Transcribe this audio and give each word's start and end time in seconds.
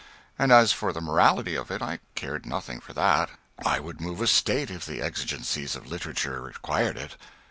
And 0.39 0.51
as 0.51 0.71
for 0.73 0.91
the 0.91 0.99
morality 0.99 1.53
of 1.53 1.69
it, 1.69 1.83
I 1.83 1.99
cared 2.15 2.43
nothing 2.47 2.79
for 2.79 2.91
that; 2.93 3.29
I 3.63 3.79
would 3.79 4.01
move 4.01 4.19
a 4.19 4.25
State 4.25 4.71
if 4.71 4.83
the 4.83 4.99
exigencies 4.99 5.75
of 5.75 5.85
literature 5.91 6.41
required 6.41 6.97
it. 6.97 7.17